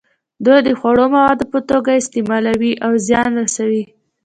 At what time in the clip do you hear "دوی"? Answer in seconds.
0.45-0.59